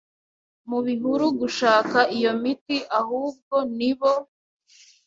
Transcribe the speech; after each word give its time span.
mu 0.69 0.79
bihuru 0.85 1.25
gushaka 1.39 1.97
iyo 2.17 2.31
miti 2.41 2.77
ahubwo 2.99 3.55
nibo 3.77 4.11